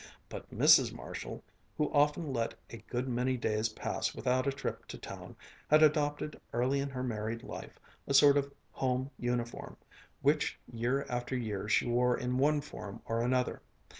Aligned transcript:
But 0.29 0.49
Mrs. 0.49 0.91
Marshall, 0.91 1.43
who 1.77 1.91
often 1.93 2.33
let 2.33 2.55
a 2.71 2.77
good 2.77 3.07
many 3.07 3.37
days 3.37 3.69
pass 3.69 4.15
without 4.15 4.47
a 4.47 4.51
trip 4.51 4.87
to 4.87 4.97
town, 4.97 5.35
had 5.69 5.83
adopted 5.83 6.41
early 6.53 6.79
in 6.79 6.89
her 6.89 7.03
married 7.03 7.43
life 7.43 7.77
a 8.07 8.15
sort 8.15 8.35
of 8.35 8.51
home 8.71 9.11
uniform, 9.19 9.77
which 10.23 10.57
year 10.73 11.05
after 11.07 11.37
year 11.37 11.69
she 11.69 11.85
wore 11.85 12.17
in 12.17 12.39
one 12.39 12.61
form 12.61 13.03
or 13.05 13.21
another. 13.21 13.61